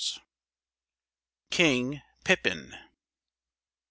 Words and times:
KING 1.51 2.01
PIPPIN. 2.23 2.75